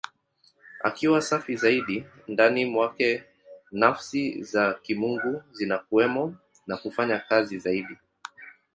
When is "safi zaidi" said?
1.21-2.05